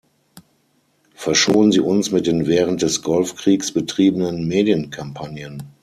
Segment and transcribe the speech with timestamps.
[1.13, 5.61] Verschonen Sie uns mit den während des Golfkriegs betriebenen Medienkampagnen.